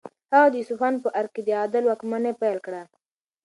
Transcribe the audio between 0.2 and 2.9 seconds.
هغه د اصفهان په ارګ کې د عدل واکمني پیل کړه.